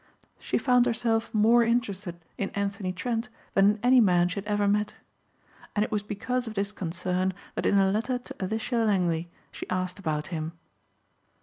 She 0.39 0.57
found 0.57 0.87
herself 0.87 1.31
more 1.31 1.61
interested 1.63 2.19
in 2.35 2.49
Anthony 2.55 2.91
Trent 2.91 3.29
than 3.53 3.69
in 3.69 3.79
any 3.83 3.99
man 4.01 4.29
she 4.29 4.37
had 4.39 4.45
ever 4.47 4.67
met. 4.67 4.95
And 5.75 5.85
it 5.85 5.91
was 5.91 6.01
because 6.01 6.47
of 6.47 6.55
this 6.55 6.71
concern 6.71 7.35
that 7.53 7.67
in 7.67 7.77
a 7.77 7.91
letter 7.91 8.17
to 8.17 8.35
Alicia 8.43 8.77
Langley 8.77 9.29
she 9.51 9.69
asked 9.69 9.99
about 9.99 10.25
him. 10.33 10.53